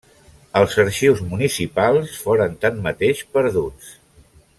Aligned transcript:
Els 0.59 0.77
arxius 0.83 1.21
municipals 1.33 2.15
foren 2.23 2.57
tanmateix 2.65 3.21
perduts. 3.37 3.93